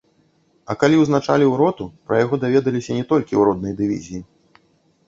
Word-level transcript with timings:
А 0.73 0.75
калі 0.83 0.95
ўзначаліў 1.01 1.51
роту, 1.61 1.85
пра 2.09 2.15
яго 2.25 2.35
даведаліся 2.45 2.91
не 2.99 3.05
толькі 3.13 3.31
ў 3.35 3.41
роднай 3.51 3.73
дывізіі. 3.85 4.21